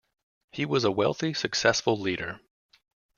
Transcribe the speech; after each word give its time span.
He 0.49 0.65
was 0.65 0.83
a 0.83 0.89
wealthy, 0.89 1.31
successful 1.31 1.95
leader. 1.95 2.39